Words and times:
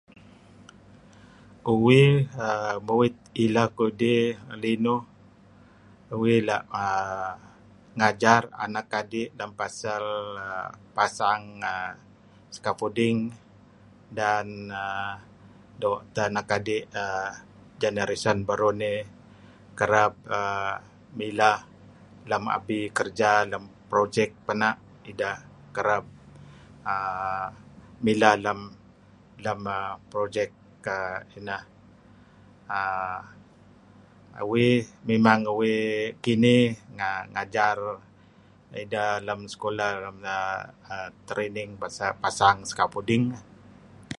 Uih 1.73 2.09
err 2.47 2.75
muit 2.87 3.15
ileh 3.45 3.67
kudih 3.79 4.21
ngelinuh 4.47 5.01
uih 6.19 6.39
la' 6.47 6.63
err 6.89 7.25
ngajar 7.97 8.41
anak 8.65 8.87
adi' 8.99 9.31
lem 9.39 9.51
pasal 9.59 10.03
pasang 10.97 11.43
err 11.73 11.93
scaffolding, 12.55 13.19
dan 14.19 14.47
err 14.85 15.13
doo' 15.81 16.03
teh 16.13 16.25
anak 16.31 16.47
adi 16.57 16.77
err 17.01 17.25
generation 17.83 18.37
beruh 18.47 18.75
nih 18.81 18.99
kereb 19.79 20.13
err 20.37 20.69
mileh 21.19 21.57
lem 22.31 22.43
abi 22.57 22.79
kerja 22.97 23.31
lem 23.51 23.63
projek 23.91 24.29
peh 24.45 24.57
na' 24.61 24.79
ideh 25.11 25.37
kereb 25.75 26.05
err 26.93 27.43
mileh 28.05 28.35
lem 28.45 28.59
lem 29.45 29.59
err 29.77 29.93
projek 30.13 30.49
err 30.95 31.17
ineh. 31.37 31.63
Uih 34.53 34.79
memang 35.09 35.39
uih 35.53 36.13
kinih 36.23 36.63
nga 36.97 37.11
ngajar 37.33 37.77
ideh 38.83 39.11
lem 39.27 39.41
sekulah 39.53 39.91
training 41.29 41.69
pasal 41.81 42.11
pasang 42.23 42.57
scaffolding. 42.71 43.25